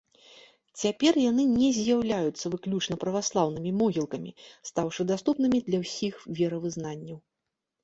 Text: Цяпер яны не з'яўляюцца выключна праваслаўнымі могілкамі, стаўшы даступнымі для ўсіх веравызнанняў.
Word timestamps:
Цяпер 0.83 1.13
яны 1.31 1.43
не 1.49 1.67
з'яўляюцца 1.79 2.51
выключна 2.55 2.97
праваслаўнымі 3.05 3.75
могілкамі, 3.83 4.35
стаўшы 4.73 5.01
даступнымі 5.15 5.63
для 5.71 5.85
ўсіх 5.85 6.13
веравызнанняў. 6.43 7.17